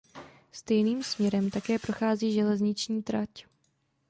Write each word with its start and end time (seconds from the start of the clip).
Stejným 0.51 1.03
směrem 1.03 1.49
také 1.49 1.79
prochází 1.79 2.33
železniční 2.33 3.03
trať. 3.03 3.45